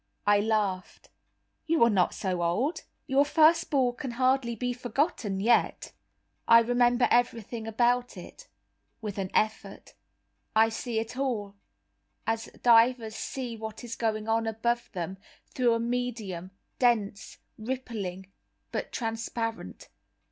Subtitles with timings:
[0.25, 1.11] I laughed.
[1.67, 2.85] "You are not so old.
[3.05, 5.91] Your first ball can hardly be forgotten yet."
[6.47, 9.93] "I remember everything about it—with an effort.
[10.55, 11.53] I see it all,
[12.25, 15.17] as divers see what is going on above them,
[15.53, 16.49] through a medium,
[16.79, 18.31] dense, rippling,
[18.71, 19.87] but transparent.